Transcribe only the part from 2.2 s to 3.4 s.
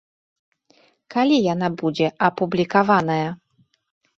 апублікаваная?